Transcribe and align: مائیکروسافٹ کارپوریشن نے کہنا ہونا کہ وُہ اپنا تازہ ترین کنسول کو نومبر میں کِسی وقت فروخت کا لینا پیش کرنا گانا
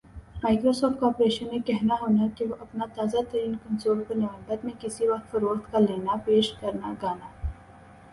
مائیکروسافٹ 0.43 0.99
کارپوریشن 0.99 1.47
نے 1.51 1.57
کہنا 1.65 1.95
ہونا 2.01 2.27
کہ 2.37 2.45
وُہ 2.47 2.55
اپنا 2.61 2.85
تازہ 2.95 3.21
ترین 3.31 3.53
کنسول 3.65 4.03
کو 4.07 4.13
نومبر 4.13 4.57
میں 4.63 4.73
کِسی 4.81 5.07
وقت 5.07 5.29
فروخت 5.31 5.71
کا 5.71 5.79
لینا 5.79 6.15
پیش 6.25 6.51
کرنا 6.61 6.93
گانا 7.01 7.27